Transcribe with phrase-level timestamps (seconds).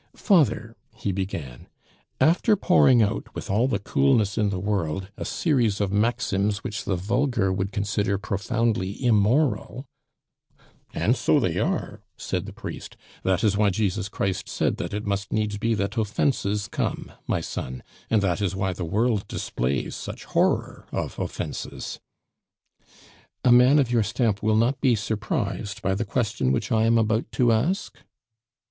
[0.15, 1.67] "Father," he began,
[2.19, 6.85] "after pouring out, with all the coolness in the world, a series of maxims which
[6.85, 9.85] the vulgar would consider profoundly immoral"
[10.95, 15.05] "And so they are," said the priest; "that is why Jesus Christ said that it
[15.05, 19.95] must needs be that offences come, my son; and that is why the world displays
[19.95, 21.99] such horror of offences."
[23.45, 26.97] "A man of your stamp will not be surprised by the question which I am
[26.97, 27.99] about to ask?"